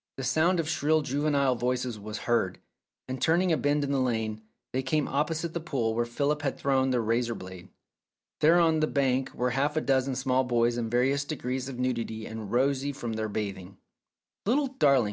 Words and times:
"The 0.18 0.22
sound 0.22 0.60
of 0.60 0.68
shrill 0.68 1.02
juvenile 1.02 1.56
voices 1.56 1.98
was 1.98 2.18
heard, 2.30 2.60
and 3.08 3.20
turning 3.20 3.50
a 3.50 3.56
bend 3.56 3.82
in 3.82 3.90
the 3.90 3.98
lane, 3.98 4.42
they 4.72 4.80
came 4.80 5.08
opposite 5.08 5.54
the 5.54 5.58
pool 5.60 5.96
where 5.96 6.04
Philip 6.04 6.42
had 6.42 6.56
thrown 6.56 6.90
the 6.90 7.00
razor 7.00 7.34
blade. 7.34 7.68
There 8.38 8.60
on 8.60 8.78
the 8.78 8.86
bank 8.86 9.34
were 9.34 9.50
half 9.50 9.76
a 9.76 9.80
dozen 9.80 10.14
small 10.14 10.44
boys 10.44 10.76
in 10.76 10.88
various 10.88 11.24
degrees 11.24 11.68
of 11.68 11.80
nudity, 11.80 12.26
and 12.26 12.52
rosy 12.52 12.92
from 12.92 13.14
their 13.14 13.28
bathing. 13.28 13.76
302 13.76 13.80
Philip's 13.80 13.80
Safety 13.80 14.46
Razor 14.46 14.50
"Little 14.54 14.78
darlings!" 14.98 15.10